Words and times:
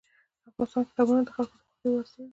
افغانستان 0.49 0.83
کې 0.87 0.93
قومونه 0.97 1.21
د 1.25 1.29
خلکو 1.35 1.55
د 1.57 1.61
خوښې 1.69 1.87
وړ 1.91 2.03
ځای 2.13 2.23
دی. 2.27 2.29